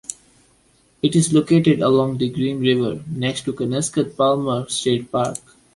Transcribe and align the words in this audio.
It 1.03 1.15
is 1.15 1.31
located 1.31 1.79
along 1.79 2.17
the 2.17 2.27
Green 2.27 2.59
River 2.59 3.03
next 3.07 3.41
to 3.41 3.51
the 3.51 3.57
Kanaskat-Palmer 3.59 4.67
State 4.67 5.11
Park. 5.11 5.37